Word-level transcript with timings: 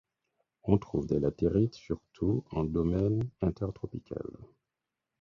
On 0.63 0.79
trouve 0.79 1.05
des 1.05 1.19
latérites 1.19 1.75
surtout 1.75 2.43
en 2.49 2.63
domaine 2.63 3.29
intertropical. 3.39 4.25